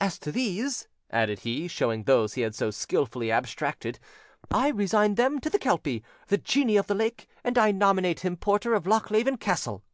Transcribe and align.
As 0.00 0.18
to 0.18 0.32
these," 0.32 0.88
added 1.12 1.38
he, 1.38 1.68
showing 1.68 2.02
those 2.02 2.32
he 2.34 2.40
had 2.42 2.56
so 2.56 2.72
skilfully 2.72 3.30
abstracted, 3.30 4.00
"I 4.50 4.70
resign 4.70 5.14
them 5.14 5.38
to 5.42 5.48
the 5.48 5.60
Kelpie, 5.60 6.02
the 6.26 6.38
genie 6.38 6.76
of 6.76 6.88
the 6.88 6.94
lake, 6.96 7.28
and 7.44 7.56
I 7.56 7.70
nominate 7.70 8.24
him 8.24 8.36
porter 8.36 8.74
of 8.74 8.88
Lochleven 8.88 9.36
Castle." 9.36 9.84